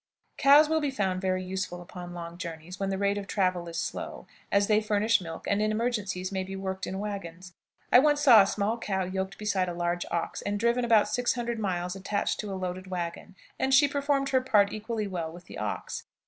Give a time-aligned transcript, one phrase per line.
[0.37, 3.77] Cows will be found very useful upon long journeys when the rate of travel is
[3.77, 7.53] slow, as they furnish milk, and in emergencies they may be worked in wagons.
[7.91, 11.33] I once saw a small cow yoked beside a large ox, and driven about six
[11.33, 15.45] hundred miles attached to a loaded wagon, and she performed her part equally well with
[15.45, 16.05] the ox.